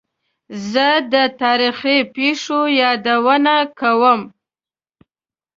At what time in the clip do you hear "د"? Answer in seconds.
1.13-1.15